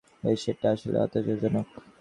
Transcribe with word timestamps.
বেশ, 0.23 0.41
এটা 0.49 0.67
আসলেই 0.71 1.01
হতাশাজনক। 1.01 1.67